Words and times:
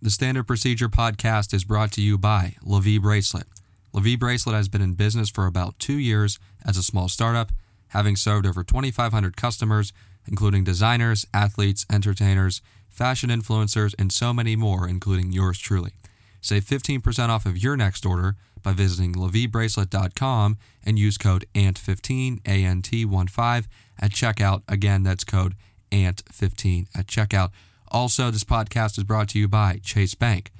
The 0.00 0.10
Standard 0.10 0.44
Procedure 0.44 0.88
podcast 0.88 1.52
is 1.52 1.64
brought 1.64 1.90
to 1.92 2.00
you 2.00 2.16
by 2.18 2.54
LaVie 2.64 3.00
Bracelet. 3.00 3.46
LaVie 3.92 4.16
Bracelet 4.16 4.54
has 4.54 4.68
been 4.68 4.80
in 4.80 4.92
business 4.94 5.28
for 5.28 5.46
about 5.46 5.76
two 5.80 5.98
years 5.98 6.38
as 6.64 6.76
a 6.76 6.84
small 6.84 7.08
startup, 7.08 7.50
having 7.88 8.14
served 8.14 8.46
over 8.46 8.62
2,500 8.62 9.36
customers, 9.36 9.92
including 10.24 10.62
designers, 10.62 11.26
athletes, 11.34 11.84
entertainers, 11.90 12.62
fashion 12.88 13.28
influencers, 13.28 13.92
and 13.98 14.12
so 14.12 14.32
many 14.32 14.54
more, 14.54 14.86
including 14.86 15.32
yours 15.32 15.58
truly. 15.58 15.94
Save 16.40 16.64
15% 16.64 17.28
off 17.28 17.44
of 17.44 17.58
your 17.58 17.76
next 17.76 18.06
order 18.06 18.36
by 18.62 18.72
visiting 18.72 19.14
laviebracelet.com 19.14 20.58
and 20.86 20.96
use 20.96 21.18
code 21.18 21.44
ANT15, 21.56 22.46
A-N-T-1-5 22.46 23.66
at 23.98 24.12
checkout. 24.12 24.62
Again, 24.68 25.02
that's 25.02 25.24
code 25.24 25.56
ANT15 25.90 26.86
at 26.94 27.08
checkout. 27.08 27.50
Also, 27.90 28.30
this 28.30 28.44
podcast 28.44 28.98
is 28.98 29.04
brought 29.04 29.28
to 29.30 29.38
you 29.38 29.48
by 29.48 29.80
Chase 29.82 30.14
Bank. 30.14 30.50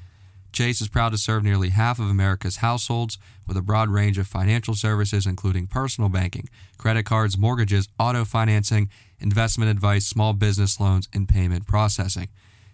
Chase 0.53 0.81
is 0.81 0.89
proud 0.89 1.11
to 1.11 1.19
serve 1.19 1.45
nearly 1.45 1.69
half 1.69 1.99
of 1.99 2.09
America's 2.09 2.57
households 2.57 3.19
with 3.47 3.57
a 3.57 3.63
broad 3.63 3.91
range 3.91 4.19
of 4.19 4.27
financial 4.27 4.75
services, 4.75 5.27
including 5.27 5.67
personal 5.67 6.09
banking, 6.09 6.49
credit 6.79 7.05
cards, 7.05 7.37
mortgages, 7.37 7.89
auto 7.99 8.25
financing, 8.25 8.89
investment 9.21 9.71
advice, 9.71 10.07
small 10.07 10.33
business 10.33 10.81
loans, 10.81 11.09
and 11.13 11.29
payment 11.29 11.67
processing. 11.67 12.29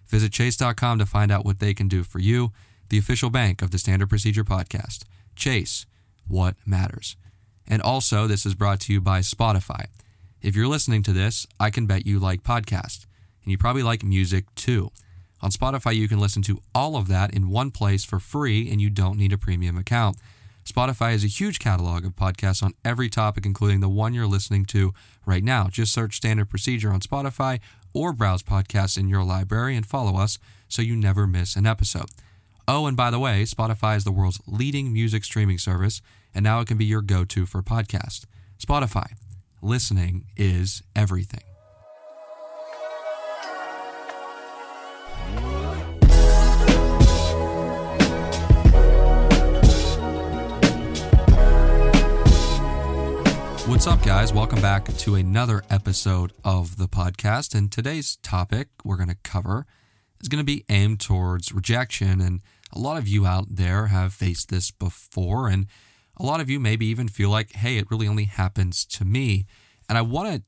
Visit 0.06 0.32
chase.com 0.32 0.98
to 0.98 1.06
find 1.06 1.32
out 1.32 1.44
what 1.44 1.58
they 1.58 1.74
can 1.74 1.88
do 1.88 2.04
for 2.04 2.20
you, 2.20 2.52
the 2.90 2.98
official 2.98 3.30
bank 3.30 3.60
of 3.60 3.70
the 3.70 3.78
Standard 3.78 4.08
Procedure 4.08 4.44
Podcast. 4.44 5.04
Chase, 5.34 5.86
what 6.28 6.56
matters. 6.64 7.16
And 7.66 7.82
also, 7.82 8.26
this 8.26 8.46
is 8.46 8.54
brought 8.54 8.80
to 8.80 8.92
you 8.92 9.00
by 9.00 9.20
Spotify. 9.20 9.86
If 10.42 10.54
you're 10.54 10.68
listening 10.68 11.02
to 11.04 11.12
this, 11.12 11.46
I 11.58 11.70
can 11.70 11.86
bet 11.86 12.06
you 12.06 12.18
like 12.18 12.42
podcasts, 12.42 13.06
and 13.44 13.52
you 13.52 13.58
probably 13.58 13.82
like 13.82 14.02
music 14.02 14.46
too. 14.54 14.90
On 15.40 15.50
Spotify, 15.50 15.94
you 15.94 16.08
can 16.08 16.18
listen 16.18 16.42
to 16.42 16.60
all 16.74 16.96
of 16.96 17.06
that 17.08 17.34
in 17.34 17.50
one 17.50 17.70
place 17.70 18.04
for 18.04 18.18
free, 18.18 18.70
and 18.70 18.80
you 18.80 18.88
don't 18.88 19.18
need 19.18 19.32
a 19.32 19.38
premium 19.38 19.76
account. 19.76 20.16
Spotify 20.64 21.10
has 21.10 21.22
a 21.22 21.28
huge 21.28 21.58
catalog 21.58 22.06
of 22.06 22.16
podcasts 22.16 22.62
on 22.62 22.72
every 22.84 23.10
topic, 23.10 23.44
including 23.44 23.80
the 23.80 23.88
one 23.88 24.14
you're 24.14 24.26
listening 24.26 24.64
to 24.66 24.94
right 25.26 25.44
now. 25.44 25.68
Just 25.68 25.92
search 25.92 26.16
Standard 26.16 26.48
Procedure 26.48 26.90
on 26.90 27.00
Spotify 27.00 27.60
or 27.92 28.12
browse 28.14 28.42
podcasts 28.42 28.96
in 28.96 29.08
your 29.08 29.22
library 29.22 29.76
and 29.76 29.84
follow 29.84 30.18
us 30.18 30.38
so 30.68 30.80
you 30.80 30.96
never 30.96 31.26
miss 31.26 31.56
an 31.56 31.66
episode. 31.66 32.10
Oh, 32.66 32.86
and 32.86 32.96
by 32.96 33.10
the 33.10 33.18
way, 33.18 33.42
Spotify 33.42 33.96
is 33.96 34.04
the 34.04 34.12
world's 34.12 34.40
leading 34.46 34.92
music 34.92 35.24
streaming 35.24 35.58
service, 35.58 36.00
and 36.34 36.42
now 36.42 36.60
it 36.60 36.66
can 36.66 36.78
be 36.78 36.86
your 36.86 37.02
go 37.02 37.24
to 37.26 37.44
for 37.44 37.62
podcasts. 37.62 38.24
Spotify. 38.58 39.12
Listening 39.60 40.24
is 40.36 40.82
everything. 40.96 41.53
What's 53.84 54.00
up, 54.00 54.06
guys? 54.06 54.32
Welcome 54.32 54.62
back 54.62 54.86
to 54.86 55.14
another 55.14 55.62
episode 55.68 56.32
of 56.42 56.78
the 56.78 56.88
podcast. 56.88 57.54
And 57.54 57.70
today's 57.70 58.16
topic 58.22 58.68
we're 58.82 58.96
going 58.96 59.10
to 59.10 59.18
cover 59.22 59.66
is 60.22 60.28
going 60.30 60.40
to 60.40 60.42
be 60.42 60.64
aimed 60.70 61.00
towards 61.00 61.52
rejection. 61.52 62.18
And 62.22 62.40
a 62.72 62.78
lot 62.78 62.96
of 62.96 63.06
you 63.06 63.26
out 63.26 63.44
there 63.56 63.88
have 63.88 64.14
faced 64.14 64.48
this 64.48 64.70
before. 64.70 65.48
And 65.48 65.66
a 66.16 66.22
lot 66.22 66.40
of 66.40 66.48
you 66.48 66.58
maybe 66.58 66.86
even 66.86 67.08
feel 67.08 67.28
like, 67.28 67.52
hey, 67.52 67.76
it 67.76 67.90
really 67.90 68.08
only 68.08 68.24
happens 68.24 68.86
to 68.86 69.04
me. 69.04 69.44
And 69.86 69.98
I 69.98 70.00
want 70.00 70.42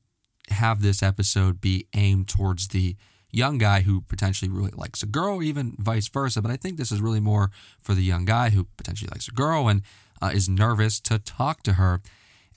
to 0.49 0.55
have 0.55 0.81
this 0.81 1.03
episode 1.03 1.61
be 1.61 1.85
aimed 1.93 2.27
towards 2.27 2.69
the 2.69 2.95
young 3.29 3.59
guy 3.59 3.81
who 3.81 4.01
potentially 4.01 4.49
really 4.49 4.73
likes 4.75 5.03
a 5.03 5.05
girl, 5.05 5.43
even 5.43 5.75
vice 5.77 6.07
versa. 6.07 6.41
But 6.41 6.49
I 6.49 6.57
think 6.57 6.77
this 6.77 6.91
is 6.91 7.01
really 7.01 7.19
more 7.19 7.51
for 7.79 7.93
the 7.93 8.01
young 8.01 8.25
guy 8.25 8.49
who 8.49 8.65
potentially 8.77 9.11
likes 9.13 9.27
a 9.27 9.31
girl 9.31 9.67
and 9.67 9.83
uh, 10.23 10.31
is 10.33 10.49
nervous 10.49 10.99
to 11.01 11.19
talk 11.19 11.61
to 11.61 11.73
her. 11.73 12.01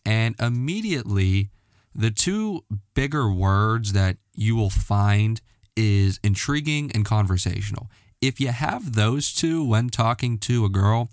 And 0.05 0.35
immediately, 0.41 1.51
the 1.95 2.11
two 2.11 2.65
bigger 2.95 3.31
words 3.31 3.93
that 3.93 4.17
you 4.35 4.57
will 4.57 4.71
find 4.71 5.41
is 5.77 6.19
intriguing 6.23 6.91
and 6.95 7.05
conversational. 7.05 7.91
If 8.21 8.41
you 8.41 8.49
have 8.49 8.95
those 8.95 9.33
two 9.33 9.65
when 9.65 9.89
talking 9.89 10.39
to 10.39 10.65
a 10.65 10.69
girl, 10.69 11.09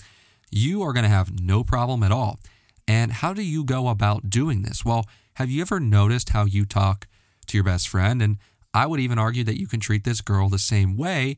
you 0.52 0.84
are 0.84 0.94
going 0.94 1.04
to 1.04 1.10
have 1.10 1.40
no 1.40 1.64
problem 1.64 2.04
at 2.04 2.12
all. 2.12 2.40
And 2.88 3.12
how 3.12 3.34
do 3.34 3.44
you 3.44 3.64
go 3.64 3.90
about 3.90 4.30
doing 4.30 4.62
this? 4.62 4.86
Well, 4.86 5.06
have 5.36 5.50
you 5.50 5.62
ever 5.62 5.80
noticed 5.80 6.30
how 6.30 6.46
you 6.46 6.66
talk 6.66 7.08
to 7.48 7.58
your 7.58 7.64
best 7.64 7.88
friend? 7.88 8.22
And 8.22 8.38
I 8.74 8.86
would 8.86 9.00
even 9.00 9.20
argue 9.20 9.44
that 9.44 9.60
you 9.60 9.68
can 9.68 9.80
treat 9.80 10.04
this 10.04 10.22
girl 10.22 10.50
the 10.50 10.60
same 10.60 10.98
way, 10.98 11.38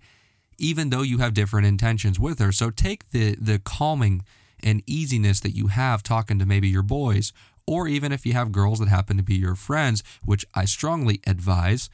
even 0.58 0.90
though 0.90 1.02
you 1.02 1.20
have 1.20 1.34
different 1.34 1.68
intentions 1.68 2.20
with 2.20 2.40
her. 2.40 2.52
So 2.52 2.70
take 2.70 3.10
the 3.10 3.36
the 3.40 3.60
calming 3.60 4.24
and 4.64 4.84
easiness 4.86 5.40
that 5.42 5.56
you 5.56 5.68
have 5.68 6.04
talking 6.04 6.40
to 6.40 6.46
maybe 6.46 6.68
your 6.68 6.84
boys, 6.84 7.34
or 7.66 7.88
even 7.88 8.12
if 8.12 8.26
you 8.26 8.34
have 8.34 8.52
girls 8.52 8.80
that 8.80 8.90
happen 8.90 9.18
to 9.18 9.24
be 9.24 9.36
your 9.36 9.56
friends, 9.56 10.04
which 10.26 10.46
I 10.56 10.66
strongly 10.66 11.20
advise. 11.28 11.90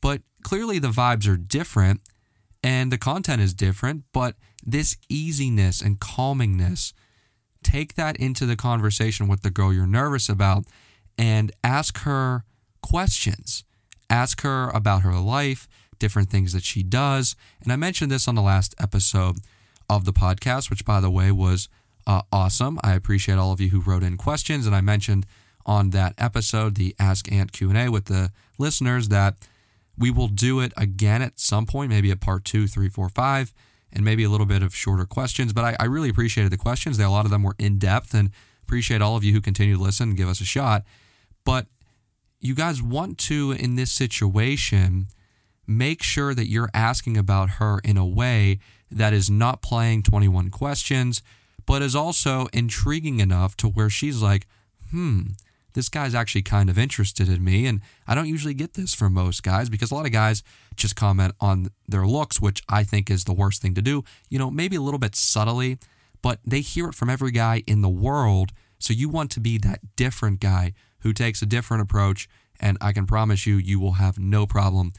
But 0.00 0.22
clearly 0.42 0.78
the 0.78 0.88
vibes 0.88 1.28
are 1.28 1.36
different 1.36 2.00
and 2.62 2.92
the 2.92 2.98
content 2.98 3.40
is 3.42 3.54
different, 3.54 4.04
but 4.12 4.36
this 4.64 4.96
easiness 5.08 5.80
and 5.80 5.98
calmingness, 5.98 6.92
take 7.62 7.94
that 7.94 8.16
into 8.16 8.46
the 8.46 8.56
conversation 8.56 9.28
with 9.28 9.42
the 9.42 9.50
girl 9.50 9.72
you're 9.72 9.86
nervous 9.86 10.28
about 10.28 10.64
and 11.18 11.52
ask 11.64 11.98
her 11.98 12.44
questions. 12.82 13.64
Ask 14.08 14.42
her 14.42 14.68
about 14.70 15.02
her 15.02 15.14
life, 15.14 15.68
different 15.98 16.30
things 16.30 16.52
that 16.52 16.64
she 16.64 16.82
does. 16.82 17.36
And 17.62 17.72
I 17.72 17.76
mentioned 17.76 18.10
this 18.10 18.26
on 18.26 18.34
the 18.34 18.42
last 18.42 18.74
episode 18.78 19.36
of 19.88 20.04
the 20.04 20.12
podcast, 20.12 20.70
which, 20.70 20.84
by 20.84 21.00
the 21.00 21.10
way, 21.10 21.30
was 21.30 21.68
uh, 22.06 22.22
awesome. 22.32 22.78
I 22.82 22.94
appreciate 22.94 23.38
all 23.38 23.52
of 23.52 23.60
you 23.60 23.70
who 23.70 23.80
wrote 23.80 24.02
in 24.02 24.16
questions, 24.16 24.66
and 24.66 24.74
I 24.74 24.80
mentioned 24.80 25.26
on 25.66 25.90
that 25.90 26.14
episode 26.18 26.74
the 26.74 26.94
Ask 26.98 27.30
Ant 27.30 27.52
Q 27.52 27.68
and 27.68 27.78
A 27.78 27.90
with 27.90 28.06
the 28.06 28.32
listeners 28.58 29.08
that 29.08 29.36
we 29.96 30.10
will 30.10 30.28
do 30.28 30.60
it 30.60 30.72
again 30.76 31.22
at 31.22 31.38
some 31.38 31.66
point, 31.66 31.90
maybe 31.90 32.10
at 32.10 32.20
part 32.20 32.44
two, 32.44 32.66
three, 32.66 32.88
four, 32.88 33.08
five, 33.08 33.52
and 33.92 34.04
maybe 34.04 34.24
a 34.24 34.30
little 34.30 34.46
bit 34.46 34.62
of 34.62 34.74
shorter 34.74 35.04
questions. 35.04 35.52
But 35.52 35.64
I, 35.64 35.76
I 35.80 35.84
really 35.84 36.08
appreciated 36.08 36.50
the 36.50 36.56
questions. 36.56 36.96
They, 36.96 37.04
a 37.04 37.10
lot 37.10 37.24
of 37.24 37.30
them 37.30 37.42
were 37.42 37.56
in 37.58 37.78
depth, 37.78 38.14
and 38.14 38.30
appreciate 38.62 39.02
all 39.02 39.16
of 39.16 39.24
you 39.24 39.32
who 39.32 39.40
continue 39.40 39.76
to 39.76 39.82
listen 39.82 40.10
and 40.10 40.16
give 40.16 40.28
us 40.28 40.40
a 40.40 40.44
shot. 40.44 40.84
But 41.44 41.66
you 42.40 42.54
guys 42.54 42.82
want 42.82 43.18
to 43.18 43.52
in 43.52 43.74
this 43.74 43.92
situation 43.92 45.08
make 45.66 46.02
sure 46.02 46.34
that 46.34 46.48
you're 46.48 46.70
asking 46.74 47.16
about 47.16 47.50
her 47.50 47.80
in 47.84 47.96
a 47.96 48.06
way 48.06 48.58
that 48.90 49.12
is 49.12 49.30
not 49.30 49.62
playing 49.62 50.02
21 50.02 50.50
questions 50.50 51.22
but 51.66 51.82
is 51.82 51.94
also 51.94 52.46
intriguing 52.52 53.20
enough 53.20 53.56
to 53.58 53.68
where 53.68 53.90
she's 53.90 54.22
like, 54.22 54.46
hmm, 54.90 55.22
this 55.74 55.88
guy's 55.88 56.14
actually 56.14 56.42
kind 56.42 56.68
of 56.68 56.78
interested 56.78 57.28
in 57.28 57.44
me. 57.44 57.66
And 57.66 57.80
I 58.06 58.14
don't 58.14 58.28
usually 58.28 58.54
get 58.54 58.74
this 58.74 58.94
from 58.94 59.14
most 59.14 59.42
guys 59.42 59.68
because 59.68 59.90
a 59.90 59.94
lot 59.94 60.06
of 60.06 60.12
guys 60.12 60.42
just 60.76 60.96
comment 60.96 61.34
on 61.40 61.68
their 61.88 62.06
looks, 62.06 62.40
which 62.40 62.62
I 62.68 62.84
think 62.84 63.10
is 63.10 63.24
the 63.24 63.32
worst 63.32 63.62
thing 63.62 63.74
to 63.74 63.82
do. 63.82 64.04
You 64.28 64.38
know, 64.38 64.50
maybe 64.50 64.76
a 64.76 64.80
little 64.80 64.98
bit 64.98 65.14
subtly, 65.14 65.78
but 66.22 66.40
they 66.44 66.60
hear 66.60 66.88
it 66.88 66.94
from 66.94 67.10
every 67.10 67.30
guy 67.30 67.62
in 67.66 67.82
the 67.82 67.88
world. 67.88 68.52
So 68.78 68.92
you 68.92 69.08
want 69.08 69.30
to 69.32 69.40
be 69.40 69.58
that 69.58 69.96
different 69.96 70.40
guy 70.40 70.72
who 71.00 71.12
takes 71.12 71.42
a 71.42 71.46
different 71.46 71.82
approach. 71.82 72.28
And 72.58 72.76
I 72.80 72.92
can 72.92 73.06
promise 73.06 73.46
you, 73.46 73.56
you 73.56 73.80
will 73.80 73.92
have 73.92 74.18
no 74.18 74.46
problem 74.46 74.92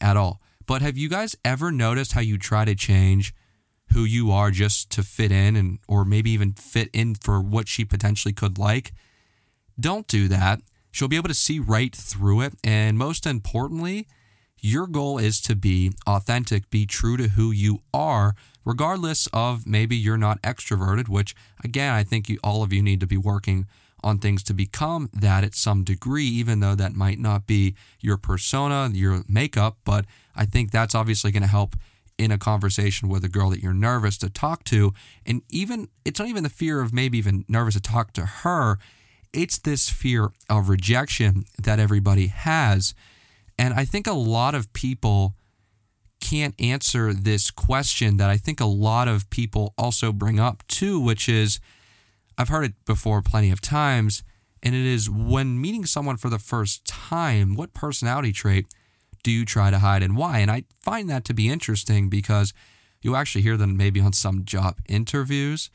at 0.00 0.16
all. 0.16 0.40
But 0.66 0.82
have 0.82 0.96
you 0.96 1.08
guys 1.08 1.34
ever 1.44 1.72
noticed 1.72 2.12
how 2.12 2.20
you 2.20 2.38
try 2.38 2.64
to 2.64 2.74
change 2.74 3.34
who 3.92 4.04
you 4.04 4.30
are 4.30 4.50
just 4.50 4.90
to 4.90 5.02
fit 5.02 5.32
in 5.32 5.56
and 5.56 5.78
or 5.88 6.04
maybe 6.04 6.30
even 6.30 6.52
fit 6.52 6.90
in 6.92 7.14
for 7.14 7.40
what 7.40 7.68
she 7.68 7.84
potentially 7.84 8.32
could 8.32 8.58
like. 8.58 8.92
Don't 9.78 10.06
do 10.06 10.28
that. 10.28 10.60
She'll 10.90 11.08
be 11.08 11.16
able 11.16 11.28
to 11.28 11.34
see 11.34 11.58
right 11.58 11.94
through 11.94 12.42
it 12.42 12.54
and 12.64 12.98
most 12.98 13.26
importantly, 13.26 14.06
your 14.60 14.86
goal 14.86 15.18
is 15.18 15.40
to 15.42 15.54
be 15.54 15.92
authentic, 16.06 16.68
be 16.70 16.84
true 16.84 17.16
to 17.16 17.28
who 17.28 17.52
you 17.52 17.80
are, 17.94 18.34
regardless 18.64 19.28
of 19.32 19.66
maybe 19.66 19.96
you're 19.96 20.18
not 20.18 20.42
extroverted, 20.42 21.08
which 21.08 21.34
again, 21.62 21.92
I 21.94 22.02
think 22.02 22.28
you, 22.28 22.38
all 22.42 22.62
of 22.62 22.72
you 22.72 22.82
need 22.82 23.00
to 23.00 23.06
be 23.06 23.16
working 23.16 23.66
on 24.02 24.18
things 24.18 24.42
to 24.44 24.54
become 24.54 25.10
that 25.12 25.44
at 25.44 25.54
some 25.54 25.84
degree, 25.84 26.26
even 26.26 26.60
though 26.60 26.74
that 26.74 26.94
might 26.94 27.18
not 27.18 27.46
be 27.46 27.74
your 28.00 28.16
persona, 28.16 28.90
your 28.92 29.22
makeup. 29.28 29.76
But 29.84 30.06
I 30.36 30.44
think 30.44 30.70
that's 30.70 30.94
obviously 30.94 31.32
going 31.32 31.42
to 31.42 31.48
help 31.48 31.76
in 32.18 32.32
a 32.32 32.38
conversation 32.38 33.08
with 33.08 33.24
a 33.24 33.28
girl 33.28 33.50
that 33.50 33.62
you're 33.62 33.72
nervous 33.72 34.18
to 34.18 34.28
talk 34.28 34.64
to. 34.64 34.92
And 35.24 35.42
even, 35.48 35.88
it's 36.04 36.18
not 36.18 36.28
even 36.28 36.42
the 36.42 36.50
fear 36.50 36.80
of 36.80 36.92
maybe 36.92 37.16
even 37.16 37.44
nervous 37.48 37.74
to 37.74 37.80
talk 37.80 38.12
to 38.14 38.26
her, 38.26 38.78
it's 39.32 39.58
this 39.58 39.88
fear 39.88 40.30
of 40.50 40.68
rejection 40.68 41.44
that 41.62 41.78
everybody 41.78 42.26
has. 42.28 42.94
And 43.58 43.74
I 43.74 43.84
think 43.84 44.06
a 44.06 44.12
lot 44.12 44.54
of 44.54 44.72
people 44.72 45.34
can't 46.20 46.54
answer 46.60 47.12
this 47.12 47.50
question 47.50 48.16
that 48.16 48.30
I 48.30 48.36
think 48.36 48.60
a 48.60 48.66
lot 48.66 49.06
of 49.08 49.30
people 49.30 49.74
also 49.78 50.12
bring 50.12 50.40
up 50.40 50.66
too, 50.66 50.98
which 50.98 51.28
is 51.28 51.60
I've 52.36 52.48
heard 52.48 52.64
it 52.64 52.84
before 52.84 53.22
plenty 53.22 53.50
of 53.50 53.60
times. 53.60 54.22
And 54.62 54.74
it 54.74 54.84
is 54.84 55.08
when 55.08 55.60
meeting 55.60 55.86
someone 55.86 56.16
for 56.16 56.28
the 56.28 56.38
first 56.38 56.84
time, 56.84 57.54
what 57.54 57.74
personality 57.74 58.32
trait 58.32 58.66
do 59.28 59.32
you 59.32 59.44
try 59.44 59.70
to 59.70 59.78
hide 59.78 60.02
and 60.02 60.16
why? 60.16 60.38
And 60.38 60.50
I 60.50 60.64
find 60.82 61.08
that 61.10 61.24
to 61.26 61.34
be 61.34 61.48
interesting 61.48 62.08
because 62.08 62.52
You'll 63.00 63.16
actually 63.16 63.42
hear 63.42 63.56
them 63.56 63.76
maybe 63.76 64.00
on 64.00 64.12
some 64.12 64.44
job 64.44 64.78
interviews, 64.88 65.70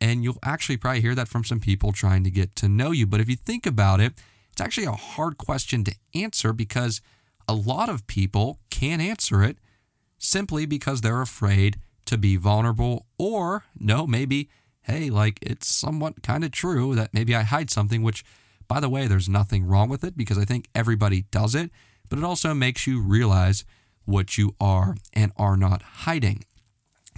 and 0.00 0.22
you'll 0.22 0.38
actually 0.42 0.76
probably 0.76 1.00
hear 1.00 1.14
that 1.14 1.28
from 1.28 1.44
some 1.44 1.60
people 1.60 1.92
trying 1.92 2.22
to 2.24 2.30
get 2.30 2.54
to 2.56 2.68
know 2.68 2.90
you. 2.90 3.06
But 3.06 3.20
if 3.20 3.28
you 3.28 3.36
think 3.36 3.66
about 3.66 4.00
it, 4.00 4.12
it's 4.52 4.60
actually 4.60 4.86
a 4.86 4.92
hard 4.92 5.38
question 5.38 5.84
to 5.84 5.94
answer 6.14 6.52
because 6.52 7.00
a 7.48 7.54
lot 7.54 7.88
of 7.88 8.06
people 8.06 8.58
can't 8.70 9.00
answer 9.00 9.42
it 9.42 9.58
simply 10.18 10.66
because 10.66 11.00
they're 11.00 11.22
afraid 11.22 11.78
to 12.06 12.18
be 12.18 12.36
vulnerable, 12.36 13.06
or 13.18 13.64
no, 13.78 14.06
maybe, 14.06 14.48
hey, 14.82 15.10
like 15.10 15.38
it's 15.42 15.66
somewhat 15.66 16.22
kind 16.22 16.44
of 16.44 16.52
true 16.52 16.94
that 16.94 17.12
maybe 17.12 17.34
I 17.34 17.42
hide 17.42 17.70
something, 17.70 18.02
which, 18.02 18.22
by 18.68 18.80
the 18.80 18.88
way, 18.88 19.06
there's 19.06 19.28
nothing 19.28 19.66
wrong 19.66 19.88
with 19.88 20.04
it 20.04 20.16
because 20.16 20.38
I 20.38 20.44
think 20.44 20.68
everybody 20.74 21.22
does 21.30 21.54
it, 21.54 21.70
but 22.08 22.18
it 22.18 22.24
also 22.24 22.54
makes 22.54 22.86
you 22.86 23.00
realize 23.00 23.64
what 24.04 24.38
you 24.38 24.54
are 24.60 24.96
and 25.12 25.32
are 25.36 25.56
not 25.56 25.82
hiding. 25.82 26.44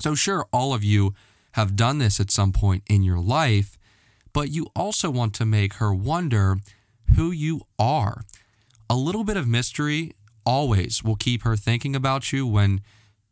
So, 0.00 0.14
sure, 0.14 0.46
all 0.52 0.72
of 0.74 0.84
you 0.84 1.14
have 1.52 1.76
done 1.76 1.98
this 1.98 2.20
at 2.20 2.30
some 2.30 2.52
point 2.52 2.82
in 2.88 3.02
your 3.02 3.18
life, 3.18 3.76
but 4.32 4.50
you 4.50 4.68
also 4.76 5.10
want 5.10 5.34
to 5.34 5.44
make 5.44 5.74
her 5.74 5.92
wonder 5.92 6.56
who 7.16 7.30
you 7.30 7.62
are. 7.78 8.22
A 8.88 8.96
little 8.96 9.24
bit 9.24 9.36
of 9.36 9.46
mystery 9.46 10.12
always 10.46 11.02
will 11.02 11.16
keep 11.16 11.42
her 11.42 11.56
thinking 11.56 11.94
about 11.96 12.32
you 12.32 12.46
when, 12.46 12.80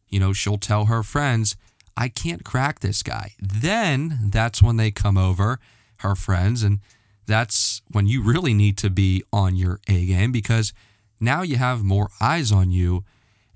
you 0.08 0.20
know, 0.20 0.32
she'll 0.32 0.58
tell 0.58 0.86
her 0.86 1.02
friends, 1.02 1.56
I 1.96 2.08
can't 2.08 2.44
crack 2.44 2.80
this 2.80 3.02
guy. 3.02 3.34
Then 3.40 4.18
that's 4.30 4.62
when 4.62 4.76
they 4.76 4.90
come 4.90 5.16
over, 5.16 5.58
her 5.98 6.14
friends, 6.14 6.62
and 6.62 6.80
that's 7.26 7.80
when 7.90 8.06
you 8.06 8.22
really 8.22 8.52
need 8.54 8.76
to 8.78 8.90
be 8.90 9.22
on 9.32 9.56
your 9.56 9.80
A 9.88 10.04
game 10.06 10.30
because 10.30 10.72
now 11.20 11.42
you 11.42 11.56
have 11.56 11.82
more 11.82 12.10
eyes 12.20 12.52
on 12.52 12.70
you. 12.70 13.04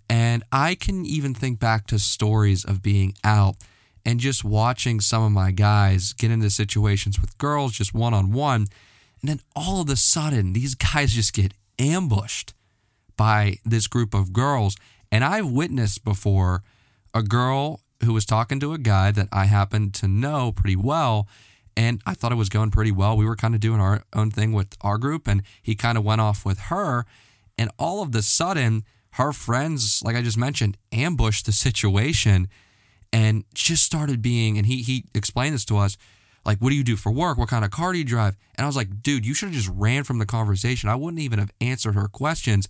And 0.09 0.43
I 0.51 0.75
can 0.75 1.07
even 1.07 1.35
think 1.35 1.61
back 1.61 1.87
to 1.87 1.99
stories 1.99 2.65
of 2.65 2.83
being 2.83 3.15
out 3.23 3.57
and 4.05 4.19
just 4.19 4.45
watching 4.45 5.01
some 5.01 5.23
of 5.23 5.31
my 5.31 5.51
guys 5.53 6.13
get 6.15 6.31
into 6.31 6.51
situations 6.51 7.21
with 7.21 7.39
girls 7.39 7.73
just 7.73 7.95
one 7.95 8.15
on 8.15 8.33
one. 8.33 8.67
And 9.21 9.29
then 9.29 9.41
all 9.55 9.83
of 9.83 9.89
a 9.89 9.97
sudden, 9.97 10.53
these 10.53 10.75
guys 10.75 11.13
just 11.13 11.33
get 11.33 11.55
ambushed 11.79 12.55
by 13.17 13.59
this 13.65 13.87
group 13.87 14.15
of 14.15 14.33
girls. 14.33 14.77
And 15.13 15.25
I've 15.25 15.51
witnessed 15.51 16.05
before 16.05 16.63
a 17.15 17.23
girl 17.23 17.81
who 18.03 18.13
was 18.13 18.25
talking 18.25 18.61
to 18.61 18.73
a 18.73 18.79
guy 18.79 19.11
that 19.13 19.29
I 19.31 19.45
happened 19.45 19.95
to 19.95 20.09
know 20.09 20.53
pretty 20.53 20.77
well. 20.77 21.29
And 21.77 22.01
I 22.07 22.15
thought 22.15 22.33
it 22.33 22.37
was 22.37 22.49
going 22.49 22.71
pretty 22.71 22.93
well. 22.93 23.17
We 23.17 23.27
were 23.27 23.37
kind 23.37 23.55
of 23.55 23.61
doing 23.61 23.81
our 23.81 24.03
own 24.13 24.31
thing 24.31 24.53
with 24.53 24.77
our 24.81 24.99
group, 24.99 25.29
and 25.29 25.43
he 25.63 25.75
kind 25.75 25.97
of 25.97 26.05
went 26.05 26.21
off 26.21 26.45
with 26.45 26.59
her. 26.63 27.07
And 27.61 27.71
all 27.79 28.03
of 28.03 28.13
the 28.13 28.23
sudden, 28.23 28.85
her 29.13 29.35
friends, 29.35 30.03
like 30.03 30.17
I 30.17 30.23
just 30.23 30.39
mentioned, 30.39 30.79
ambushed 30.93 31.45
the 31.45 31.53
situation 31.53 32.49
and 33.13 33.45
just 33.55 33.85
started 33.85 34.23
being, 34.23 34.57
and 34.57 34.67
he 34.67 34.83
he 34.83 35.05
explained 35.15 35.55
this 35.55 35.67
to 35.67 35.77
us, 35.77 35.99
like, 36.47 36.57
what 36.59 36.71
do 36.71 36.75
you 36.75 36.83
do 36.83 36.97
for 36.97 37.13
work? 37.13 37.37
What 37.37 37.51
kind 37.51 37.63
of 37.63 37.71
car 37.71 37.93
do 37.93 37.99
you 37.99 38.05
drive? 38.05 38.35
And 38.55 38.65
I 38.65 38.67
was 38.67 38.77
like, 38.77 39.03
dude, 39.03 39.27
you 39.27 39.35
should 39.35 39.51
have 39.51 39.55
just 39.55 39.69
ran 39.75 40.05
from 40.05 40.19
the 40.19 40.25
conversation. 40.25 40.89
I 40.89 40.95
wouldn't 40.95 41.21
even 41.21 41.39
have 41.39 41.51
answered 41.61 41.97
her 41.97 42.09
questions. 42.09 42.67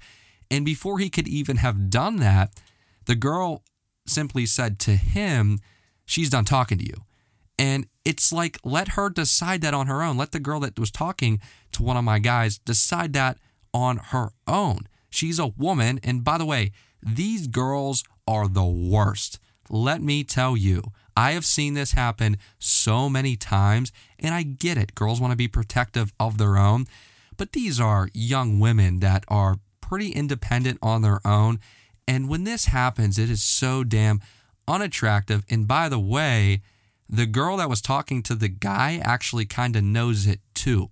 And 0.50 0.64
before 0.64 0.98
he 0.98 1.08
could 1.08 1.28
even 1.28 1.58
have 1.58 1.88
done 1.88 2.16
that, 2.16 2.60
the 3.04 3.14
girl 3.14 3.62
simply 4.08 4.44
said 4.44 4.81
to 4.81 4.96
him, 4.96 5.60
She's 6.04 6.31
done 6.31 6.44
talking 6.44 6.78
to 6.78 6.84
you. 6.84 7.04
And 7.56 7.87
it's 8.04 8.32
like, 8.32 8.58
let 8.64 8.88
her 8.88 9.08
decide 9.08 9.60
that 9.60 9.75
on 9.75 9.87
her 9.87 10.02
own. 10.02 10.16
Let 10.16 10.32
the 10.32 10.40
girl 10.40 10.58
that 10.60 10.76
was 10.76 10.90
talking 10.90 11.40
to 11.70 11.84
one 11.84 11.96
of 11.96 12.02
my 12.02 12.19
guys 12.19 12.58
decide 12.58 13.12
that 13.12 13.38
on 13.72 13.99
her 13.99 14.31
own. 14.46 14.88
She's 15.11 15.38
a 15.38 15.49
woman. 15.49 16.00
And 16.02 16.25
by 16.25 16.38
the 16.38 16.46
way, 16.46 16.72
these 17.02 17.46
girls 17.46 18.05
are 18.26 18.49
the 18.49 18.64
worst. 18.64 19.38
Let 19.69 20.02
me 20.02 20.25
tell 20.25 20.56
you, 20.56 20.82
I 21.17 21.32
have 21.32 21.44
seen 21.44 21.75
this 21.75 21.93
happen 21.93 22.37
so 22.58 23.08
many 23.08 23.37
times, 23.37 23.93
and 24.19 24.34
I 24.34 24.43
get 24.43 24.78
it. 24.78 24.94
Girls 24.94 25.20
want 25.20 25.32
to 25.32 25.37
be 25.37 25.49
protective 25.49 26.12
of 26.19 26.38
their 26.38 26.56
own, 26.56 26.87
but 27.37 27.52
these 27.52 27.81
are 27.81 28.08
young 28.12 28.58
women 28.58 29.00
that 29.00 29.25
are 29.28 29.58
pretty 29.81 30.11
independent 30.11 30.78
on 30.82 31.02
their 31.02 31.20
own. 31.26 31.61
And 32.06 32.28
when 32.28 32.44
this 32.44 32.66
happens, 32.66 33.19
it 33.19 33.31
is 33.31 33.43
so 33.43 33.84
damn 33.84 34.20
unattractive. 34.66 35.44
And 35.50 35.66
by 35.66 35.88
the 35.88 35.99
way, 35.99 36.62
the 37.08 37.26
girl 37.26 37.56
that 37.56 37.69
was 37.69 37.81
talking 37.81 38.23
to 38.25 38.34
the 38.34 38.49
guy 38.49 39.00
actually 39.02 39.44
kind 39.44 39.75
of 39.76 39.82
knows 39.82 40.26
it 40.26 40.40
too. 40.55 40.90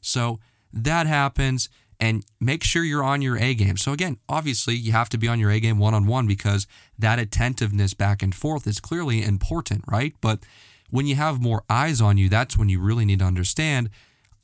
So 0.00 0.40
that 0.72 1.06
happens 1.06 1.68
and 2.00 2.24
make 2.40 2.64
sure 2.64 2.82
you're 2.82 3.04
on 3.04 3.20
your 3.20 3.36
A 3.36 3.54
game. 3.54 3.76
So, 3.76 3.92
again, 3.92 4.16
obviously, 4.28 4.74
you 4.74 4.92
have 4.92 5.10
to 5.10 5.18
be 5.18 5.28
on 5.28 5.38
your 5.38 5.50
A 5.50 5.60
game 5.60 5.78
one 5.78 5.94
on 5.94 6.06
one 6.06 6.26
because 6.26 6.66
that 6.98 7.18
attentiveness 7.18 7.94
back 7.94 8.22
and 8.22 8.34
forth 8.34 8.66
is 8.66 8.80
clearly 8.80 9.22
important, 9.22 9.84
right? 9.86 10.14
But 10.20 10.40
when 10.88 11.06
you 11.06 11.14
have 11.16 11.40
more 11.40 11.62
eyes 11.68 12.00
on 12.00 12.16
you, 12.16 12.28
that's 12.28 12.56
when 12.56 12.68
you 12.68 12.80
really 12.80 13.04
need 13.04 13.18
to 13.20 13.24
understand 13.24 13.90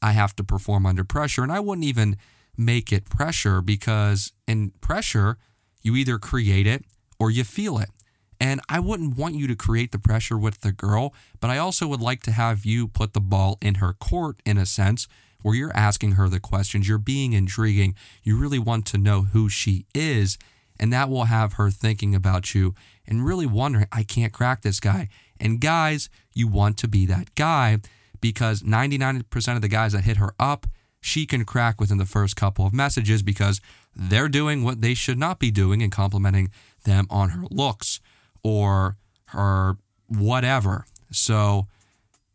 I 0.02 0.12
have 0.12 0.36
to 0.36 0.44
perform 0.44 0.84
under 0.86 1.04
pressure. 1.04 1.42
And 1.42 1.50
I 1.50 1.60
wouldn't 1.60 1.86
even 1.86 2.18
make 2.56 2.92
it 2.92 3.08
pressure 3.08 3.60
because 3.60 4.32
in 4.46 4.70
pressure, 4.80 5.38
you 5.82 5.96
either 5.96 6.18
create 6.18 6.66
it 6.66 6.84
or 7.18 7.30
you 7.30 7.44
feel 7.44 7.78
it. 7.78 7.90
And 8.38 8.60
I 8.68 8.80
wouldn't 8.80 9.16
want 9.16 9.34
you 9.34 9.46
to 9.46 9.56
create 9.56 9.92
the 9.92 9.98
pressure 9.98 10.36
with 10.36 10.60
the 10.60 10.72
girl, 10.72 11.14
but 11.40 11.48
I 11.48 11.56
also 11.56 11.86
would 11.86 12.02
like 12.02 12.22
to 12.24 12.32
have 12.32 12.66
you 12.66 12.86
put 12.86 13.14
the 13.14 13.20
ball 13.20 13.56
in 13.62 13.76
her 13.76 13.94
court 13.94 14.40
in 14.44 14.58
a 14.58 14.66
sense 14.66 15.08
where 15.46 15.54
you're 15.54 15.76
asking 15.76 16.10
her 16.10 16.28
the 16.28 16.40
questions, 16.40 16.88
you're 16.88 16.98
being 16.98 17.32
intriguing, 17.32 17.94
you 18.24 18.36
really 18.36 18.58
want 18.58 18.84
to 18.84 18.98
know 18.98 19.22
who 19.22 19.48
she 19.48 19.86
is, 19.94 20.38
and 20.76 20.92
that 20.92 21.08
will 21.08 21.26
have 21.26 21.52
her 21.52 21.70
thinking 21.70 22.16
about 22.16 22.52
you 22.52 22.74
and 23.06 23.24
really 23.24 23.46
wondering, 23.46 23.86
I 23.92 24.02
can't 24.02 24.32
crack 24.32 24.62
this 24.62 24.80
guy. 24.80 25.08
And 25.38 25.60
guys, 25.60 26.10
you 26.34 26.48
want 26.48 26.78
to 26.78 26.88
be 26.88 27.06
that 27.06 27.32
guy 27.36 27.78
because 28.20 28.64
99% 28.64 29.54
of 29.54 29.62
the 29.62 29.68
guys 29.68 29.92
that 29.92 30.02
hit 30.02 30.16
her 30.16 30.34
up, 30.40 30.66
she 31.00 31.26
can 31.26 31.44
crack 31.44 31.80
within 31.80 31.98
the 31.98 32.06
first 32.06 32.34
couple 32.34 32.66
of 32.66 32.74
messages 32.74 33.22
because 33.22 33.60
they're 33.94 34.28
doing 34.28 34.64
what 34.64 34.80
they 34.80 34.94
should 34.94 35.16
not 35.16 35.38
be 35.38 35.52
doing 35.52 35.80
and 35.80 35.92
complimenting 35.92 36.50
them 36.82 37.06
on 37.08 37.28
her 37.28 37.44
looks 37.52 38.00
or 38.42 38.96
her 39.26 39.76
whatever. 40.08 40.86
So 41.12 41.68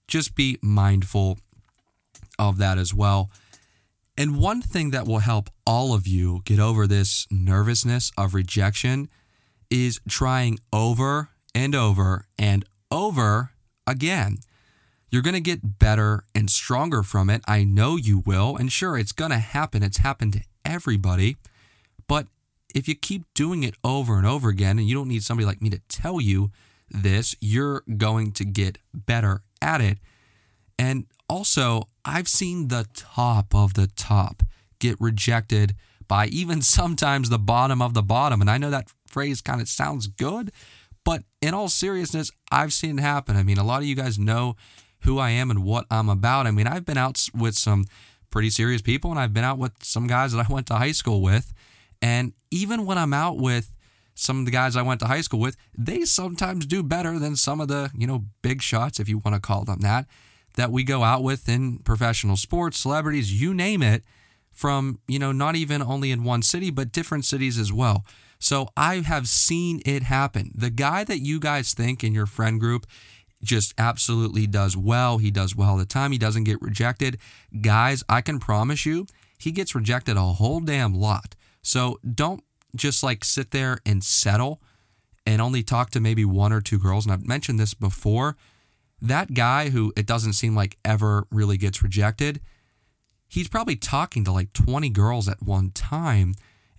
just 0.07 0.33
be 0.33 0.57
mindful 0.61 1.39
of 2.49 2.57
that 2.57 2.77
as 2.77 2.93
well. 2.93 3.29
And 4.17 4.38
one 4.38 4.61
thing 4.61 4.91
that 4.91 5.07
will 5.07 5.19
help 5.19 5.49
all 5.65 5.93
of 5.93 6.07
you 6.07 6.41
get 6.43 6.59
over 6.59 6.85
this 6.85 7.27
nervousness 7.31 8.11
of 8.17 8.33
rejection 8.33 9.09
is 9.69 10.01
trying 10.07 10.59
over 10.73 11.29
and 11.55 11.73
over 11.73 12.25
and 12.38 12.65
over 12.91 13.51
again. 13.87 14.39
You're 15.09 15.21
going 15.21 15.33
to 15.33 15.42
get 15.42 15.80
better 15.80 16.23
and 16.33 16.49
stronger 16.49 17.04
from 17.04 17.30
it. 17.30 17.42
I 17.47 17.63
know 17.63 17.95
you 17.95 18.19
will. 18.19 18.56
And 18.56 18.71
sure, 18.71 18.97
it's 18.97 19.11
going 19.11 19.31
to 19.31 19.37
happen. 19.37 19.83
It's 19.83 19.97
happened 19.97 20.33
to 20.33 20.42
everybody. 20.66 21.37
But 22.07 22.27
if 22.73 22.87
you 22.87 22.95
keep 22.95 23.23
doing 23.33 23.63
it 23.63 23.75
over 23.83 24.18
and 24.18 24.25
over 24.25 24.49
again, 24.49 24.80
and 24.80 24.87
you 24.87 24.95
don't 24.95 25.09
need 25.09 25.23
somebody 25.23 25.45
like 25.45 25.61
me 25.61 25.69
to 25.69 25.81
tell 25.89 26.21
you 26.21 26.51
this, 26.89 27.35
you're 27.39 27.83
going 27.97 28.31
to 28.33 28.45
get 28.45 28.77
better 28.94 29.42
at 29.61 29.81
it. 29.81 29.97
And 30.80 31.06
also, 31.30 31.87
I've 32.05 32.27
seen 32.27 32.67
the 32.67 32.87
top 32.93 33.53
of 33.53 33.73
the 33.73 33.87
top 33.87 34.43
get 34.79 34.99
rejected 34.99 35.75
by 36.07 36.27
even 36.27 36.61
sometimes 36.77 37.29
the 37.29 37.39
bottom 37.39 37.81
of 37.81 37.93
the 37.93 38.03
bottom. 38.03 38.41
And 38.41 38.49
I 38.49 38.57
know 38.57 38.69
that 38.69 38.89
phrase 39.05 39.41
kind 39.41 39.61
of 39.61 39.67
sounds 39.67 40.07
good, 40.07 40.51
but 41.03 41.23
in 41.41 41.53
all 41.53 41.69
seriousness, 41.69 42.31
I've 42.51 42.73
seen 42.73 42.99
it 42.99 43.01
happen. 43.01 43.35
I 43.35 43.43
mean, 43.43 43.57
a 43.57 43.63
lot 43.63 43.81
of 43.81 43.87
you 43.87 43.95
guys 43.95 44.19
know 44.19 44.55
who 45.01 45.19
I 45.19 45.31
am 45.31 45.49
and 45.49 45.63
what 45.63 45.85
I'm 45.89 46.09
about. 46.09 46.47
I 46.47 46.51
mean, 46.51 46.67
I've 46.67 46.85
been 46.85 46.97
out 46.97 47.27
with 47.33 47.55
some 47.55 47.85
pretty 48.29 48.49
serious 48.49 48.81
people 48.81 49.11
and 49.11 49.19
I've 49.19 49.33
been 49.33 49.43
out 49.43 49.57
with 49.57 49.73
some 49.83 50.07
guys 50.07 50.31
that 50.31 50.45
I 50.49 50.53
went 50.53 50.67
to 50.67 50.75
high 50.75 50.91
school 50.91 51.21
with. 51.21 51.53
And 52.01 52.33
even 52.49 52.85
when 52.85 52.97
I'm 52.97 53.13
out 53.13 53.37
with 53.37 53.71
some 54.15 54.39
of 54.39 54.45
the 54.45 54.51
guys 54.51 54.75
I 54.75 54.81
went 54.81 54.99
to 55.01 55.07
high 55.07 55.21
school 55.21 55.39
with, 55.39 55.55
they 55.77 56.01
sometimes 56.01 56.65
do 56.65 56.83
better 56.83 57.17
than 57.19 57.35
some 57.35 57.61
of 57.61 57.67
the, 57.67 57.91
you 57.95 58.07
know, 58.07 58.25
big 58.41 58.61
shots, 58.61 58.99
if 58.99 59.07
you 59.07 59.19
want 59.19 59.35
to 59.35 59.41
call 59.41 59.63
them 59.63 59.79
that, 59.79 60.07
that 60.61 60.71
we 60.71 60.83
go 60.83 61.03
out 61.03 61.23
with 61.23 61.49
in 61.49 61.80
professional 61.80 62.37
sports, 62.37 62.77
celebrities, 62.77 63.41
you 63.41 63.51
name 63.51 63.81
it, 63.81 64.03
from, 64.51 64.99
you 65.07 65.18
know, 65.18 65.31
not 65.31 65.56
even 65.56 65.81
only 65.81 66.11
in 66.11 66.23
one 66.23 66.44
city, 66.44 66.69
but 66.69 66.91
different 66.91 67.25
cities 67.25 67.57
as 67.57 67.73
well. 67.73 68.06
So 68.37 68.69
I 68.77 68.97
have 68.97 69.27
seen 69.27 69.81
it 69.87 70.03
happen. 70.03 70.51
The 70.53 70.69
guy 70.69 71.03
that 71.06 71.18
you 71.18 71.39
guys 71.39 71.73
think 71.73 72.03
in 72.03 72.13
your 72.13 72.27
friend 72.27 72.59
group 72.59 72.85
just 73.44 73.73
absolutely 73.80 74.45
does 74.45 74.77
well. 74.77 75.18
He 75.18 75.31
does 75.31 75.56
well 75.56 75.69
all 75.69 75.77
the 75.77 75.85
time. 75.85 76.11
He 76.11 76.19
doesn't 76.19 76.44
get 76.44 76.61
rejected. 76.61 77.18
Guys, 77.59 78.03
I 78.07 78.21
can 78.21 78.37
promise 78.37 78.85
you, 78.85 79.07
he 79.39 79.51
gets 79.51 79.73
rejected 79.73 80.15
a 80.15 80.21
whole 80.21 80.59
damn 80.59 80.94
lot. 80.94 81.33
So 81.63 81.99
don't 82.13 82.44
just 82.75 83.01
like 83.01 83.25
sit 83.25 83.49
there 83.49 83.80
and 83.83 84.03
settle 84.03 84.61
and 85.25 85.41
only 85.41 85.63
talk 85.63 85.89
to 85.91 85.99
maybe 85.99 86.23
one 86.23 86.53
or 86.53 86.61
two 86.61 86.77
girls. 86.77 87.07
And 87.07 87.13
I've 87.13 87.25
mentioned 87.25 87.59
this 87.59 87.73
before. 87.73 88.37
That 89.01 89.33
guy 89.33 89.69
who 89.69 89.91
it 89.97 90.05
doesn't 90.05 90.33
seem 90.33 90.55
like 90.55 90.77
ever 90.85 91.25
really 91.31 91.57
gets 91.57 91.81
rejected, 91.81 92.39
he's 93.27 93.47
probably 93.47 93.75
talking 93.75 94.23
to 94.25 94.31
like 94.31 94.53
20 94.53 94.89
girls 94.89 95.27
at 95.27 95.41
one 95.41 95.71
time. 95.71 96.35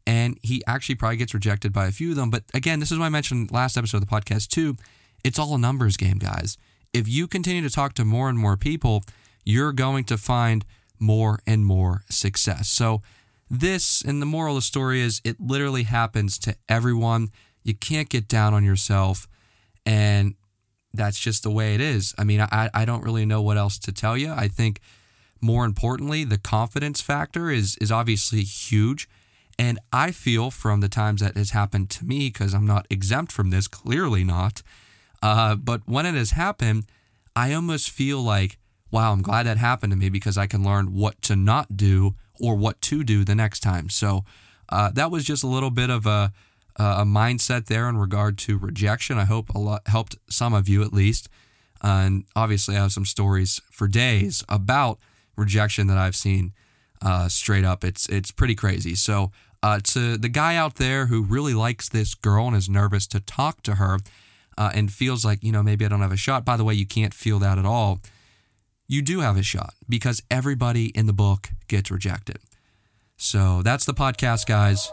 And 0.06 0.38
he 0.42 0.62
actually 0.66 0.96
probably 0.96 1.16
gets 1.16 1.34
rejected 1.34 1.72
by 1.72 1.86
a 1.86 1.92
few 1.92 2.10
of 2.10 2.16
them. 2.16 2.30
But 2.30 2.44
again, 2.54 2.80
this 2.80 2.90
is 2.90 2.98
what 2.98 3.06
I 3.06 3.08
mentioned 3.08 3.52
last 3.52 3.76
episode 3.76 4.02
of 4.02 4.08
the 4.08 4.14
podcast 4.14 4.48
too. 4.48 4.76
It's 5.24 5.38
all 5.38 5.54
a 5.54 5.58
numbers 5.58 5.96
game, 5.96 6.18
guys. 6.18 6.58
If 6.92 7.08
you 7.08 7.26
continue 7.26 7.62
to 7.62 7.70
talk 7.70 7.94
to 7.94 8.04
more 8.04 8.28
and 8.28 8.38
more 8.38 8.56
people, 8.56 9.02
you're 9.44 9.72
going 9.72 10.04
to 10.04 10.18
find 10.18 10.64
more 10.98 11.40
and 11.46 11.64
more 11.64 12.04
success. 12.08 12.68
So, 12.68 13.02
this 13.50 14.02
and 14.02 14.22
the 14.22 14.26
moral 14.26 14.56
of 14.56 14.62
the 14.62 14.66
story 14.66 15.02
is 15.02 15.20
it 15.24 15.38
literally 15.38 15.82
happens 15.82 16.38
to 16.38 16.56
everyone. 16.70 17.30
You 17.62 17.74
can't 17.74 18.08
get 18.08 18.26
down 18.26 18.54
on 18.54 18.64
yourself. 18.64 19.28
And 19.84 20.36
that's 20.94 21.18
just 21.18 21.42
the 21.42 21.50
way 21.50 21.74
it 21.74 21.80
is. 21.80 22.14
I 22.18 22.24
mean, 22.24 22.40
I, 22.40 22.70
I 22.74 22.84
don't 22.84 23.02
really 23.02 23.24
know 23.24 23.42
what 23.42 23.56
else 23.56 23.78
to 23.80 23.92
tell 23.92 24.16
you. 24.16 24.32
I 24.32 24.48
think 24.48 24.80
more 25.40 25.64
importantly, 25.64 26.24
the 26.24 26.38
confidence 26.38 27.00
factor 27.00 27.50
is 27.50 27.76
is 27.76 27.90
obviously 27.90 28.42
huge. 28.42 29.08
And 29.58 29.78
I 29.92 30.12
feel 30.12 30.50
from 30.50 30.80
the 30.80 30.88
times 30.88 31.20
that 31.20 31.36
has 31.36 31.50
happened 31.50 31.90
to 31.90 32.04
me, 32.04 32.30
because 32.30 32.54
I'm 32.54 32.66
not 32.66 32.86
exempt 32.88 33.32
from 33.32 33.50
this, 33.50 33.68
clearly 33.68 34.24
not. 34.24 34.62
Uh, 35.22 35.56
but 35.56 35.82
when 35.86 36.06
it 36.06 36.14
has 36.14 36.32
happened, 36.32 36.86
I 37.36 37.52
almost 37.52 37.90
feel 37.90 38.20
like, 38.22 38.58
wow, 38.90 39.12
I'm 39.12 39.22
glad 39.22 39.44
that 39.44 39.58
happened 39.58 39.92
to 39.92 39.96
me 39.96 40.08
because 40.08 40.38
I 40.38 40.46
can 40.46 40.64
learn 40.64 40.94
what 40.94 41.20
to 41.22 41.36
not 41.36 41.76
do 41.76 42.14
or 42.40 42.56
what 42.56 42.80
to 42.82 43.04
do 43.04 43.24
the 43.24 43.34
next 43.34 43.60
time. 43.60 43.88
So 43.88 44.24
uh, 44.68 44.90
that 44.92 45.10
was 45.10 45.24
just 45.24 45.44
a 45.44 45.48
little 45.48 45.70
bit 45.70 45.90
of 45.90 46.06
a, 46.06 46.32
a 46.76 47.04
mindset 47.04 47.66
there 47.66 47.88
in 47.88 47.96
regard 47.96 48.38
to 48.38 48.58
rejection. 48.58 49.18
I 49.18 49.24
hope 49.24 49.50
a 49.50 49.58
lot 49.58 49.86
helped 49.86 50.16
some 50.28 50.54
of 50.54 50.68
you 50.68 50.82
at 50.82 50.92
least. 50.92 51.28
Uh, 51.82 52.02
and 52.06 52.24
obviously, 52.36 52.76
I 52.76 52.82
have 52.82 52.92
some 52.92 53.04
stories 53.04 53.60
for 53.70 53.88
days 53.88 54.44
about 54.48 54.98
rejection 55.36 55.86
that 55.88 55.98
I've 55.98 56.16
seen 56.16 56.52
uh, 57.00 57.28
straight 57.28 57.64
up. 57.64 57.84
It's 57.84 58.08
it's 58.08 58.30
pretty 58.30 58.54
crazy. 58.54 58.94
So 58.94 59.32
uh, 59.62 59.80
to 59.84 60.16
the 60.16 60.28
guy 60.28 60.56
out 60.56 60.76
there 60.76 61.06
who 61.06 61.22
really 61.22 61.54
likes 61.54 61.88
this 61.88 62.14
girl 62.14 62.46
and 62.46 62.56
is 62.56 62.68
nervous 62.68 63.06
to 63.08 63.20
talk 63.20 63.62
to 63.64 63.76
her 63.76 63.98
uh, 64.56 64.70
and 64.74 64.92
feels 64.92 65.24
like 65.24 65.42
you 65.42 65.52
know 65.52 65.62
maybe 65.62 65.84
I 65.84 65.88
don't 65.88 66.00
have 66.00 66.12
a 66.12 66.16
shot. 66.16 66.44
By 66.44 66.56
the 66.56 66.64
way, 66.64 66.74
you 66.74 66.86
can't 66.86 67.14
feel 67.14 67.38
that 67.40 67.58
at 67.58 67.66
all. 67.66 68.00
You 68.86 69.02
do 69.02 69.20
have 69.20 69.36
a 69.36 69.42
shot 69.42 69.74
because 69.88 70.22
everybody 70.30 70.86
in 70.86 71.06
the 71.06 71.12
book 71.12 71.50
gets 71.68 71.90
rejected. 71.90 72.38
So 73.16 73.62
that's 73.62 73.84
the 73.84 73.94
podcast, 73.94 74.46
guys, 74.46 74.92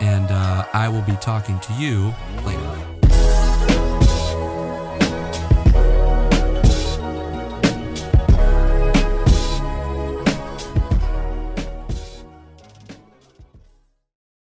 and 0.00 0.30
uh, 0.30 0.64
I 0.72 0.88
will 0.88 1.02
be 1.02 1.16
talking 1.16 1.58
to 1.60 1.72
you 1.74 2.14
later. 2.44 2.65